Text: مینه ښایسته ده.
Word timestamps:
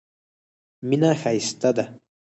مینه 0.87 1.11
ښایسته 1.21 1.69
ده. 1.75 1.85